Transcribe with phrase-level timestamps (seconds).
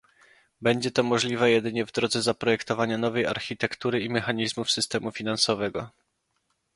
[0.61, 5.89] Będzie to możliwe jedynie w drodze zaprojektowania nowej architektury i mechanizmów systemu finansowego